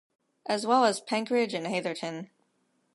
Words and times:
As 0.47 0.65
well 0.65 0.83
as 0.85 0.99
Penkridge 0.99 1.53
and 1.53 1.67
Hatherton. 1.67 2.31